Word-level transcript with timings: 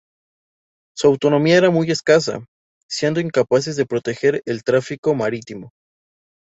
Su 0.97 1.09
autonomía 1.09 1.57
era 1.57 1.69
muy 1.69 1.91
escasa, 1.91 2.43
siendo 2.89 3.19
incapaces 3.19 3.75
de 3.75 3.85
proteger 3.85 4.41
el 4.47 4.63
tráfico 4.63 5.13
marítimo. 5.13 5.73